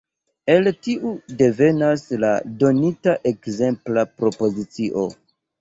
El 0.53 0.69
tiu 0.85 1.11
devenas 1.41 2.05
la 2.25 2.33
donita 2.63 3.15
ekzempla 3.33 4.07
propozicio. 4.23 5.07